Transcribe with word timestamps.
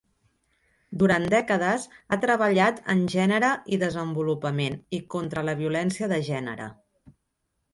Durant 1.01 1.25
dècades 1.33 1.85
ha 1.93 2.17
treballat 2.23 2.81
en 2.93 3.03
gènere 3.15 3.51
i 3.77 3.79
desenvolupament 3.83 4.79
i 4.99 5.03
contra 5.17 5.45
la 5.51 5.57
violència 5.61 6.11
de 6.15 6.21
gènere. 6.33 6.71